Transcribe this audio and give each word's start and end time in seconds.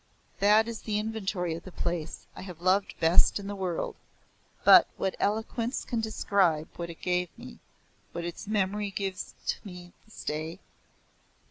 That 0.39 0.67
is 0.67 0.81
the 0.81 0.97
inventory 0.97 1.53
of 1.53 1.61
the 1.63 1.71
place 1.71 2.25
I 2.35 2.41
have 2.41 2.59
loved 2.59 2.95
best 2.99 3.39
in 3.39 3.45
the 3.45 3.55
world, 3.55 3.97
but 4.63 4.87
what 4.97 5.15
eloquence 5.19 5.85
can 5.85 6.01
describe 6.01 6.67
what 6.75 6.89
it 6.89 7.03
gave 7.03 7.29
me, 7.37 7.59
what 8.11 8.25
its 8.25 8.47
memory 8.47 8.89
gives 8.89 9.35
me 9.63 9.93
to 10.01 10.05
this 10.05 10.23
day? 10.23 10.57